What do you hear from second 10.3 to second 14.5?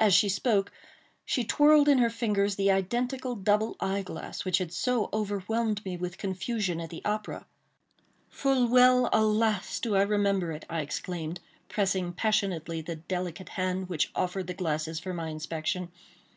it," I exclaimed, pressing passionately the delicate hand which offered